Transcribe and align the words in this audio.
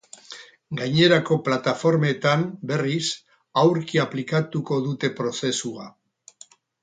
Gainerako 0.77 1.35
plataformetan, 1.49 2.45
berriz, 2.71 3.03
aurki 3.65 4.01
aplikatuko 4.05 4.79
dute 4.87 5.11
prozesua. 5.21 5.89